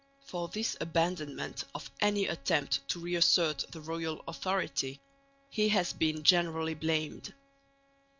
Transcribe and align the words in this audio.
For 0.25 0.47
this 0.47 0.75
abandonment 0.81 1.63
of 1.75 1.91
any 1.99 2.25
attempt 2.25 2.79
to 2.87 2.99
re 2.99 3.13
assert 3.17 3.63
the 3.69 3.81
royal 3.81 4.23
authority 4.27 4.99
he 5.51 5.69
has 5.69 5.93
been 5.93 6.23
generally 6.23 6.73
blamed. 6.73 7.31